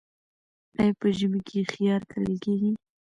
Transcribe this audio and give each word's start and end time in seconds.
آیا 0.79 0.93
په 0.99 1.07
ژمي 1.17 1.41
کې 1.47 1.69
خیار 1.71 2.01
کرل 2.11 2.35
کیږي؟ 2.43 2.71